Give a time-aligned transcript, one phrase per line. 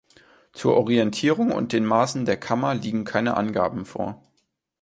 [0.51, 4.19] Zur Orientierung und den Maßen der Kammer liegen keine Angaben vor.